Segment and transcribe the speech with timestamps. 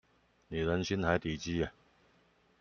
[0.47, 1.67] 女人心海底雞